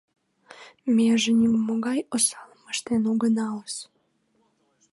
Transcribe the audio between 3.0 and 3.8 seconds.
огыналыс...